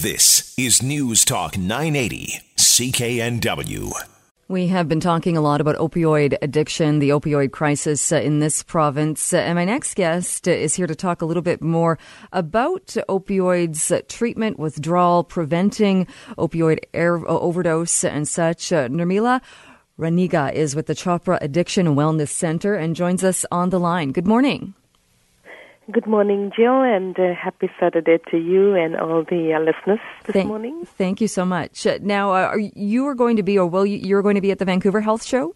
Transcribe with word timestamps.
This 0.00 0.54
is 0.56 0.80
News 0.80 1.24
Talk 1.24 1.58
980, 1.58 2.38
CKNW. 2.56 3.90
We 4.46 4.68
have 4.68 4.88
been 4.88 5.00
talking 5.00 5.36
a 5.36 5.40
lot 5.40 5.60
about 5.60 5.74
opioid 5.74 6.38
addiction, 6.40 7.00
the 7.00 7.08
opioid 7.08 7.50
crisis 7.50 8.12
uh, 8.12 8.18
in 8.18 8.38
this 8.38 8.62
province. 8.62 9.32
Uh, 9.32 9.38
and 9.38 9.56
my 9.56 9.64
next 9.64 9.96
guest 9.96 10.46
is 10.46 10.76
here 10.76 10.86
to 10.86 10.94
talk 10.94 11.20
a 11.20 11.24
little 11.26 11.42
bit 11.42 11.60
more 11.62 11.98
about 12.32 12.86
opioids 13.08 13.90
uh, 13.90 14.02
treatment, 14.06 14.56
withdrawal, 14.56 15.24
preventing 15.24 16.06
opioid 16.36 16.78
air, 16.94 17.16
overdose, 17.28 18.04
and 18.04 18.28
such. 18.28 18.68
Nirmala 18.68 19.40
Raniga 19.98 20.52
is 20.52 20.76
with 20.76 20.86
the 20.86 20.94
Chopra 20.94 21.38
Addiction 21.40 21.96
Wellness 21.96 22.28
Center 22.28 22.76
and 22.76 22.94
joins 22.94 23.24
us 23.24 23.44
on 23.50 23.70
the 23.70 23.80
line. 23.80 24.12
Good 24.12 24.28
morning. 24.28 24.74
Good 25.90 26.06
morning, 26.06 26.52
Jill, 26.54 26.82
and 26.82 27.18
uh, 27.18 27.32
happy 27.32 27.70
Saturday 27.80 28.18
to 28.30 28.36
you 28.36 28.74
and 28.74 28.94
all 28.94 29.24
the 29.24 29.54
uh, 29.54 29.60
listeners 29.60 30.00
this 30.26 30.34
thank, 30.34 30.46
morning. 30.46 30.84
Thank 30.84 31.22
you 31.22 31.28
so 31.28 31.46
much. 31.46 31.86
Uh, 31.86 31.98
now, 32.02 32.32
uh, 32.32 32.48
are 32.52 32.58
you 32.58 33.06
are 33.06 33.14
going 33.14 33.36
to 33.36 33.42
be, 33.42 33.58
or 33.58 33.66
will 33.66 33.86
you, 33.86 33.96
you're 33.96 34.20
going 34.20 34.34
to 34.34 34.42
be 34.42 34.50
at 34.50 34.58
the 34.58 34.66
Vancouver 34.66 35.00
Health 35.00 35.24
Show? 35.24 35.54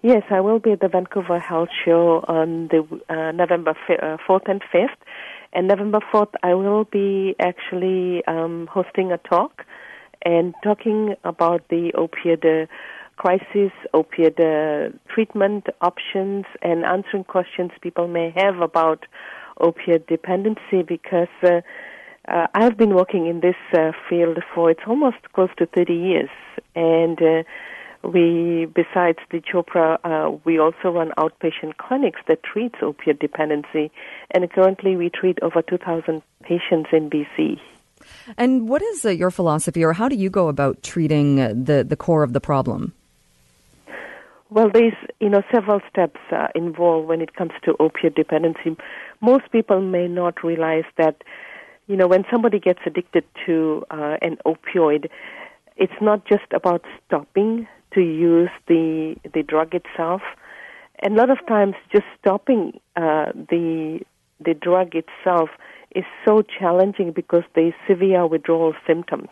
Yes, 0.00 0.22
I 0.30 0.40
will 0.40 0.60
be 0.60 0.72
at 0.72 0.80
the 0.80 0.88
Vancouver 0.88 1.38
Health 1.38 1.68
Show 1.84 2.24
on 2.26 2.68
the 2.68 2.86
uh, 3.10 3.32
November 3.32 3.74
uh, 4.00 4.16
fourth 4.26 4.44
and 4.46 4.62
fifth. 4.72 4.96
And 5.52 5.68
November 5.68 6.00
fourth, 6.10 6.30
I 6.42 6.54
will 6.54 6.84
be 6.84 7.36
actually 7.38 8.24
um, 8.26 8.66
hosting 8.72 9.12
a 9.12 9.18
talk 9.18 9.66
and 10.22 10.54
talking 10.64 11.16
about 11.24 11.68
the 11.68 11.92
opioid 11.94 12.66
crisis, 13.18 13.72
opiate 13.92 14.40
uh, 14.40 14.96
treatment 15.12 15.66
options, 15.80 16.44
and 16.62 16.84
answering 16.84 17.24
questions 17.24 17.72
people 17.82 18.06
may 18.08 18.32
have 18.36 18.60
about 18.60 19.04
opiate 19.60 20.06
dependency 20.06 20.82
because 20.86 21.34
uh, 21.42 21.60
uh, 22.28 22.46
I've 22.54 22.76
been 22.76 22.94
working 22.94 23.26
in 23.26 23.40
this 23.40 23.56
uh, 23.74 23.92
field 24.08 24.38
for 24.54 24.70
it's 24.70 24.86
almost 24.86 25.16
close 25.34 25.50
to 25.58 25.66
30 25.66 25.94
years, 25.94 26.30
and 26.76 27.20
uh, 27.20 27.42
we, 28.02 28.66
besides 28.72 29.18
the 29.30 29.40
Chopra, 29.40 29.98
uh, 30.04 30.36
we 30.44 30.58
also 30.58 30.90
run 30.90 31.10
outpatient 31.18 31.76
clinics 31.78 32.20
that 32.28 32.42
treats 32.42 32.76
opiate 32.82 33.18
dependency, 33.18 33.90
and 34.30 34.50
currently 34.52 34.96
we 34.96 35.10
treat 35.10 35.38
over 35.42 35.62
2,000 35.62 36.22
patients 36.42 36.90
in 36.92 37.10
BC. 37.10 37.58
And 38.36 38.68
what 38.68 38.82
is 38.82 39.04
uh, 39.04 39.10
your 39.10 39.30
philosophy, 39.30 39.82
or 39.84 39.92
how 39.92 40.08
do 40.08 40.16
you 40.16 40.30
go 40.30 40.48
about 40.48 40.82
treating 40.82 41.40
uh, 41.40 41.52
the 41.54 41.84
the 41.84 41.96
core 41.96 42.22
of 42.22 42.32
the 42.32 42.40
problem? 42.40 42.92
Well, 44.50 44.70
there's 44.72 44.94
you 45.20 45.28
know 45.28 45.42
several 45.52 45.80
steps 45.90 46.20
uh, 46.32 46.48
involved 46.54 47.06
when 47.08 47.20
it 47.20 47.34
comes 47.34 47.52
to 47.64 47.76
opiate 47.78 48.14
dependency. 48.14 48.76
Most 49.20 49.50
people 49.52 49.80
may 49.82 50.08
not 50.08 50.42
realize 50.42 50.84
that 50.96 51.22
you 51.86 51.96
know 51.96 52.06
when 52.06 52.24
somebody 52.30 52.58
gets 52.58 52.80
addicted 52.86 53.24
to 53.44 53.84
uh, 53.90 54.16
an 54.22 54.38
opioid, 54.46 55.10
it's 55.76 56.00
not 56.00 56.26
just 56.26 56.50
about 56.54 56.82
stopping 57.06 57.68
to 57.92 58.00
use 58.00 58.50
the 58.68 59.16
the 59.34 59.42
drug 59.42 59.74
itself. 59.74 60.22
And 61.00 61.14
a 61.14 61.16
lot 61.18 61.30
of 61.30 61.46
times, 61.46 61.74
just 61.92 62.06
stopping 62.18 62.80
uh, 62.96 63.32
the 63.34 64.00
the 64.40 64.54
drug 64.54 64.94
itself 64.94 65.50
is 65.94 66.04
so 66.26 66.42
challenging 66.42 67.12
because 67.12 67.44
there's 67.54 67.74
severe 67.86 68.26
withdrawal 68.26 68.74
symptoms. 68.86 69.28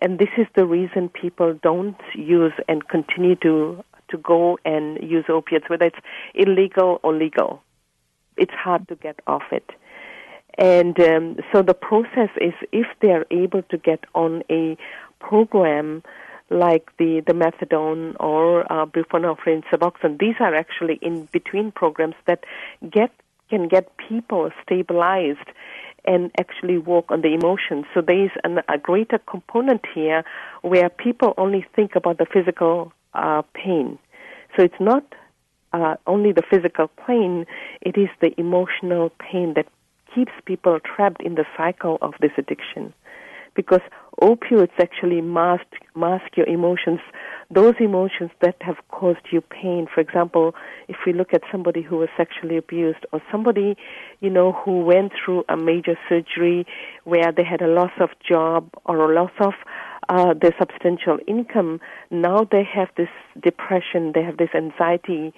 And 0.00 0.18
this 0.20 0.28
is 0.38 0.46
the 0.54 0.64
reason 0.64 1.08
people 1.08 1.58
don't 1.60 2.00
use 2.14 2.52
and 2.68 2.86
continue 2.88 3.34
to 3.36 3.82
to 4.10 4.18
go 4.18 4.58
and 4.64 4.98
use 5.02 5.24
opiates, 5.28 5.68
whether 5.68 5.86
it's 5.86 5.98
illegal 6.34 7.00
or 7.02 7.14
legal. 7.14 7.62
It's 8.36 8.52
hard 8.52 8.86
to 8.88 8.94
get 8.94 9.20
off 9.26 9.44
it. 9.50 9.70
And 10.58 10.98
um, 11.00 11.36
so 11.52 11.62
the 11.62 11.74
process 11.74 12.30
is 12.40 12.52
if 12.72 12.86
they're 13.00 13.26
able 13.30 13.62
to 13.62 13.78
get 13.78 14.04
on 14.14 14.42
a 14.50 14.76
program 15.20 16.02
like 16.50 16.90
the, 16.98 17.22
the 17.26 17.32
methadone 17.32 18.16
or 18.18 18.70
uh, 18.72 18.86
buprenorphine, 18.86 19.62
Suboxone, 19.70 20.18
these 20.18 20.34
are 20.40 20.54
actually 20.54 20.98
in 21.00 21.28
between 21.32 21.70
programs 21.70 22.16
that 22.26 22.44
get 22.90 23.12
can 23.50 23.66
get 23.68 23.96
people 23.96 24.50
stabilized 24.62 25.48
and 26.04 26.30
actually 26.38 26.78
work 26.78 27.06
on 27.10 27.22
the 27.22 27.28
emotions. 27.28 27.86
So 27.94 28.00
there 28.00 28.24
is 28.24 28.30
an, 28.44 28.60
a 28.68 28.78
greater 28.78 29.18
component 29.18 29.82
here 29.94 30.22
where 30.62 30.88
people 30.88 31.34
only 31.38 31.66
think 31.74 31.96
about 31.96 32.18
the 32.18 32.26
physical 32.26 32.92
uh, 33.14 33.42
pain. 33.54 33.98
So 34.56 34.64
it's 34.64 34.80
not 34.80 35.04
uh, 35.72 35.96
only 36.06 36.32
the 36.32 36.42
physical 36.48 36.90
pain, 37.06 37.46
it 37.82 37.96
is 37.96 38.08
the 38.20 38.32
emotional 38.38 39.10
pain 39.18 39.54
that 39.54 39.66
keeps 40.14 40.32
people 40.46 40.78
trapped 40.80 41.22
in 41.22 41.34
the 41.34 41.44
cycle 41.56 41.98
of 42.00 42.14
this 42.20 42.32
addiction. 42.38 42.94
Because 43.54 43.80
opioids 44.22 44.70
actually 44.80 45.20
mask, 45.20 45.66
mask 45.96 46.36
your 46.36 46.46
emotions, 46.46 47.00
those 47.50 47.74
emotions 47.80 48.30
that 48.40 48.56
have 48.60 48.76
caused 48.88 49.26
you 49.32 49.40
pain. 49.40 49.88
For 49.92 50.00
example, 50.00 50.54
if 50.86 50.96
we 51.04 51.12
look 51.12 51.34
at 51.34 51.42
somebody 51.50 51.82
who 51.82 51.96
was 51.96 52.08
sexually 52.16 52.56
abused 52.56 53.04
or 53.12 53.20
somebody, 53.32 53.76
you 54.20 54.30
know, 54.30 54.52
who 54.52 54.80
went 54.80 55.12
through 55.12 55.44
a 55.48 55.56
major 55.56 55.98
surgery 56.08 56.66
where 57.04 57.32
they 57.32 57.44
had 57.44 57.60
a 57.60 57.66
loss 57.66 57.92
of 58.00 58.10
job 58.26 58.68
or 58.84 59.10
a 59.10 59.14
loss 59.14 59.32
of 59.40 59.54
uh, 60.08 60.34
their 60.34 60.54
substantial 60.58 61.18
income, 61.26 61.80
now 62.10 62.46
they 62.50 62.64
have 62.64 62.88
this 62.96 63.08
depression, 63.42 64.12
they 64.14 64.22
have 64.22 64.38
this 64.38 64.48
anxiety, 64.54 65.32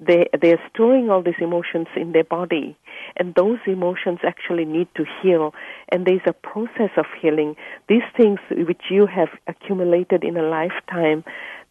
they 0.00 0.28
they're 0.40 0.60
storing 0.72 1.10
all 1.10 1.22
these 1.22 1.40
emotions 1.40 1.86
in 1.94 2.12
their 2.12 2.24
body, 2.24 2.76
and 3.16 3.34
those 3.34 3.58
emotions 3.66 4.18
actually 4.26 4.64
need 4.64 4.88
to 4.96 5.04
heal. 5.20 5.54
And 5.90 6.06
there's 6.06 6.26
a 6.26 6.32
process 6.32 6.90
of 6.96 7.06
healing. 7.20 7.56
These 7.88 8.02
things 8.16 8.40
which 8.50 8.82
you 8.90 9.06
have 9.06 9.28
accumulated 9.46 10.24
in 10.24 10.36
a 10.36 10.42
lifetime, 10.42 11.24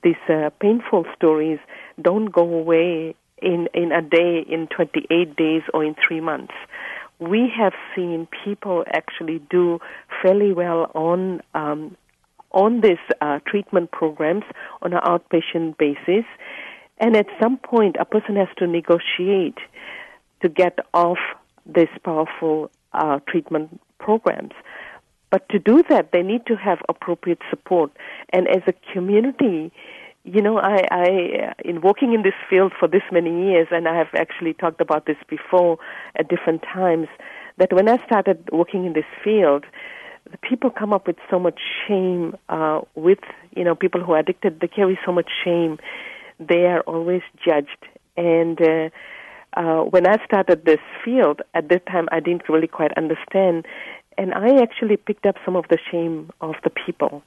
these 0.04 0.16
uh, 0.30 0.50
painful 0.60 1.06
stories, 1.16 1.60
don't 2.02 2.32
go 2.32 2.44
away 2.44 3.16
in 3.42 3.68
in 3.74 3.92
a 3.92 4.02
day, 4.02 4.46
in 4.48 4.68
28 4.68 5.36
days, 5.36 5.64
or 5.74 5.84
in 5.84 5.96
three 6.08 6.22
months 6.22 6.54
we 7.20 7.50
have 7.58 7.74
seen 7.96 8.28
people 8.44 8.84
actually 8.92 9.40
do 9.50 9.80
fairly 10.22 10.52
well 10.52 10.92
on 10.94 11.42
um, 11.54 11.96
on 12.54 12.82
these 12.82 12.98
uh, 13.22 13.40
treatment 13.46 13.92
programs 13.92 14.44
on 14.82 14.94
an 14.94 15.02
outpatient 15.02 15.78
basis. 15.78 16.26
And 17.00 17.16
at 17.16 17.26
some 17.42 17.58
point, 17.58 17.96
a 18.00 18.06
person 18.06 18.36
has 18.36 18.48
to 18.58 18.68
negotiate 18.68 19.58
to 20.42 20.50
get 20.50 20.78
off 20.94 21.18
these 21.66 21.88
powerful 22.04 22.70
uh, 22.94 23.20
treatment 23.28 23.82
programs. 24.00 24.54
But 25.32 25.50
to 25.50 25.58
do 25.58 25.84
that, 25.90 26.12
they 26.12 26.22
need 26.22 26.46
to 26.46 26.56
have 26.56 26.80
appropriate 26.88 27.40
support. 27.50 27.92
And 28.32 28.48
as 28.48 28.62
a 28.68 28.74
community, 28.94 29.72
you 30.26 30.42
know, 30.42 30.60
I, 30.60 30.86
I, 30.92 31.54
in 31.66 31.82
working 31.82 32.14
in 32.14 32.22
this 32.22 32.36
field 32.50 32.72
for 32.80 32.88
this 32.88 33.02
many 33.12 33.50
years, 33.50 33.68
and 33.72 33.88
I 33.88 33.98
have 33.98 34.14
actually 34.16 34.54
talked 34.54 34.80
about 34.80 35.06
this 35.06 35.18
before 35.28 35.80
at 36.16 36.30
different 36.30 36.62
times, 36.62 37.08
that 37.58 37.74
when 37.74 37.90
I 37.90 37.98
started 38.06 38.48
working 38.52 38.86
in 38.86 38.94
this 38.94 39.06
field, 39.24 39.66
the 40.32 40.38
people 40.38 40.70
come 40.70 40.94
up 40.94 41.08
with 41.08 41.18
so 41.30 41.40
much 41.40 41.60
shame 41.88 42.36
uh, 42.50 42.82
with 42.96 43.20
you 43.56 43.64
know 43.64 43.76
people 43.76 44.04
who 44.04 44.14
are 44.14 44.20
addicted 44.20 44.60
they 44.60 44.68
carry 44.68 44.98
so 45.06 45.12
much 45.12 45.30
shame. 45.44 45.78
They 46.40 46.66
are 46.66 46.82
always 46.82 47.22
judged. 47.48 47.86
And 48.18 48.60
uh, 48.62 48.90
uh, 49.56 49.84
when 49.84 50.08
I 50.08 50.24
started 50.26 50.66
this 50.66 50.80
field 51.04 51.42
at 51.54 51.70
that 51.70 51.86
time 51.86 52.08
I 52.12 52.20
didn't 52.20 52.50
really 52.50 52.68
quite 52.68 52.92
understand. 52.98 53.66
And 54.18 54.34
I 54.34 54.62
actually 54.62 54.98
picked 54.98 55.26
up 55.26 55.36
some 55.44 55.56
of 55.56 55.66
the 55.70 55.80
shame 55.92 56.32
of 56.40 56.56
the 56.64 56.70
people. 56.70 57.24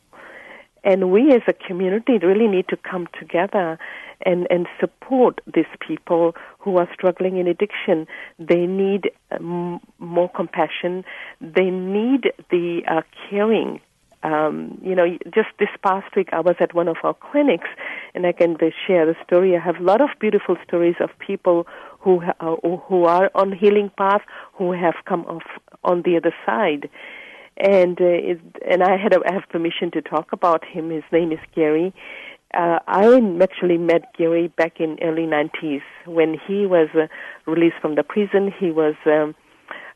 And 0.84 1.10
we 1.10 1.32
as 1.32 1.42
a 1.48 1.52
community 1.52 2.18
really 2.18 2.46
need 2.46 2.68
to 2.68 2.76
come 2.76 3.08
together 3.18 3.76
and, 4.25 4.47
and 4.50 4.66
support 4.81 5.41
these 5.53 5.65
people 5.87 6.34
who 6.59 6.77
are 6.78 6.88
struggling 6.93 7.37
in 7.37 7.47
addiction. 7.47 8.06
They 8.38 8.66
need 8.66 9.10
um, 9.31 9.81
more 9.99 10.31
compassion. 10.31 11.04
They 11.41 11.71
need 11.71 12.32
the 12.50 12.82
uh, 12.88 13.03
caring. 13.28 13.81
Um, 14.22 14.81
you 14.82 14.94
know, 14.94 15.06
just 15.35 15.49
this 15.58 15.69
past 15.82 16.17
week 16.17 16.31
I 16.32 16.40
was 16.40 16.56
at 16.58 16.75
one 16.75 16.88
of 16.88 16.96
our 17.05 17.14
clinics, 17.14 17.69
and 18.14 18.26
I 18.26 18.32
can 18.32 18.56
share 18.87 19.06
the 19.06 19.14
story. 19.25 19.56
I 19.56 19.61
have 19.61 19.76
a 19.76 19.82
lot 19.82 20.00
of 20.00 20.08
beautiful 20.19 20.56
stories 20.67 20.96
of 21.00 21.11
people 21.19 21.67
who 22.00 22.23
uh, 22.40 22.56
who 22.88 23.05
are 23.05 23.31
on 23.35 23.52
healing 23.52 23.90
path, 23.96 24.23
who 24.55 24.73
have 24.73 24.94
come 25.06 25.25
off 25.26 25.44
on 25.85 26.02
the 26.02 26.17
other 26.17 26.35
side 26.44 26.88
and 27.56 28.00
uh, 28.00 28.05
it, 28.05 28.40
and 28.69 28.82
I 28.82 28.96
had 28.96 29.14
a, 29.14 29.20
I 29.26 29.32
have 29.32 29.49
permission 29.49 29.90
to 29.93 30.02
talk 30.02 30.32
about 30.32 30.64
him. 30.64 30.90
His 30.90 31.05
name 31.11 31.32
is 31.32 31.38
Gary, 31.55 31.94
uh, 32.56 32.79
I 32.87 33.20
actually 33.43 33.79
met 33.79 34.14
Gary 34.17 34.49
back 34.49 34.81
in 34.81 34.99
early 35.03 35.26
90s 35.26 35.82
when 36.06 36.38
he 36.47 36.67
was 36.67 36.88
uh, 36.94 37.06
released 37.50 37.76
from 37.82 37.97
the 37.97 38.03
prison. 38.03 38.53
He 38.58 38.70
was 38.70 38.94
um, 39.05 39.35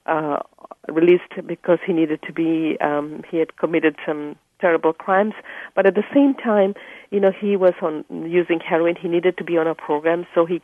uh, 0.06 0.40
released 0.88 1.32
because 1.46 1.78
he 1.86 1.92
needed 1.92 2.20
to 2.26 2.32
be, 2.32 2.76
um, 2.80 3.22
he 3.30 3.38
had 3.38 3.56
committed 3.56 3.96
some 4.06 4.36
terrible 4.60 4.92
crimes, 4.92 5.32
but 5.74 5.86
at 5.86 5.94
the 5.94 6.04
same 6.14 6.34
time, 6.34 6.74
you 7.10 7.18
know, 7.18 7.32
he 7.32 7.56
was 7.56 7.72
on 7.80 8.04
using 8.30 8.60
heroin. 8.60 8.94
He 8.94 9.08
needed 9.08 9.38
to 9.38 9.44
be 9.44 9.56
on 9.56 9.66
a 9.66 9.74
program, 9.74 10.26
so 10.34 10.44
he 10.44 10.60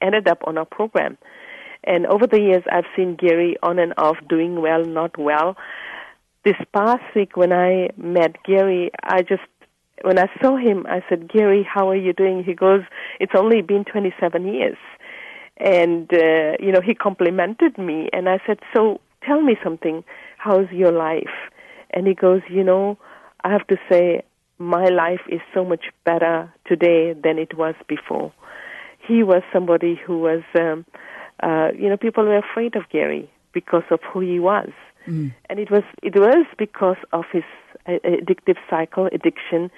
ended 0.00 0.28
up 0.28 0.38
on 0.46 0.56
a 0.56 0.64
program. 0.64 1.18
And 1.82 2.06
over 2.06 2.28
the 2.28 2.40
years, 2.40 2.62
I've 2.70 2.86
seen 2.94 3.16
Gary 3.16 3.56
on 3.64 3.80
and 3.80 3.94
off 3.96 4.16
doing 4.28 4.60
well, 4.60 4.84
not 4.84 5.18
well. 5.18 5.56
this 6.44 6.56
past 6.72 7.02
week 7.14 7.36
when 7.36 7.52
I 7.52 7.88
met 7.96 8.42
Gary, 8.44 8.90
I 9.02 9.22
just 9.22 9.42
when 10.02 10.18
I 10.18 10.28
saw 10.40 10.56
him, 10.56 10.86
I 10.88 11.02
said, 11.08 11.28
Gary, 11.28 11.62
how 11.68 11.88
are 11.90 11.96
you 11.96 12.12
doing? 12.12 12.44
He 12.44 12.54
goes, 12.54 12.82
it's 13.20 13.32
only 13.36 13.62
been 13.62 13.84
27 13.84 14.52
years. 14.52 14.76
And, 15.58 16.12
uh, 16.12 16.56
you 16.60 16.72
know, 16.72 16.80
he 16.80 16.94
complimented 16.94 17.78
me. 17.78 18.08
And 18.12 18.28
I 18.28 18.40
said, 18.46 18.58
so 18.74 19.00
tell 19.24 19.40
me 19.40 19.56
something. 19.62 20.04
How's 20.38 20.70
your 20.70 20.92
life? 20.92 21.50
And 21.90 22.06
he 22.06 22.14
goes, 22.14 22.42
you 22.50 22.64
know, 22.64 22.98
I 23.44 23.52
have 23.52 23.66
to 23.68 23.76
say, 23.88 24.22
my 24.58 24.86
life 24.88 25.20
is 25.28 25.40
so 25.52 25.64
much 25.64 25.86
better 26.04 26.52
today 26.66 27.14
than 27.14 27.38
it 27.38 27.56
was 27.56 27.74
before. 27.88 28.32
He 29.06 29.22
was 29.22 29.42
somebody 29.52 30.00
who 30.06 30.20
was, 30.20 30.42
um, 30.58 30.84
uh, 31.42 31.68
you 31.76 31.88
know, 31.88 31.96
people 31.96 32.24
were 32.24 32.38
afraid 32.38 32.76
of 32.76 32.88
Gary 32.90 33.30
because 33.52 33.82
of 33.90 34.00
who 34.12 34.20
he 34.20 34.38
was. 34.38 34.70
Mm. 35.06 35.34
And 35.50 35.58
it 35.58 35.70
was, 35.70 35.82
it 36.02 36.14
was 36.14 36.46
because 36.56 36.98
of 37.12 37.24
his 37.32 37.42
addictive 37.86 38.56
cycle, 38.68 39.06
addiction. 39.06 39.70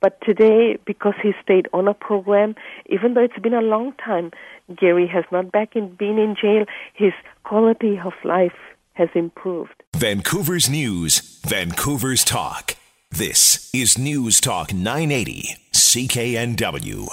But 0.00 0.18
today, 0.22 0.78
because 0.86 1.14
he 1.22 1.32
stayed 1.42 1.68
on 1.74 1.86
a 1.86 1.94
program, 1.94 2.54
even 2.86 3.14
though 3.14 3.22
it's 3.22 3.38
been 3.38 3.54
a 3.54 3.60
long 3.60 3.92
time, 4.02 4.30
Gary 4.74 5.06
has 5.06 5.24
not 5.30 5.52
back 5.52 5.76
in, 5.76 5.94
been 5.94 6.18
in 6.18 6.36
jail. 6.40 6.64
His 6.94 7.12
quality 7.44 7.98
of 8.02 8.14
life 8.24 8.56
has 8.94 9.08
improved. 9.14 9.82
Vancouver's 9.94 10.70
News, 10.70 11.40
Vancouver's 11.46 12.24
Talk. 12.24 12.76
This 13.10 13.70
is 13.74 13.98
News 13.98 14.40
Talk 14.40 14.72
980, 14.72 15.56
CKNW. 15.72 17.10